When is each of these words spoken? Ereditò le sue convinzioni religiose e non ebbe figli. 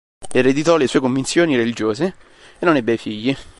Ereditò 0.33 0.77
le 0.77 0.87
sue 0.87 0.99
convinzioni 0.99 1.55
religiose 1.55 2.15
e 2.57 2.65
non 2.65 2.75
ebbe 2.75 2.97
figli. 2.97 3.37